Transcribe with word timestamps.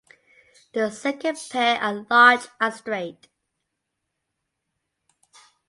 The 0.73 0.89
second 0.89 1.37
pair 1.51 1.77
and 1.79 2.07
large 2.09 2.47
and 2.59 2.73
straight. 2.73 3.27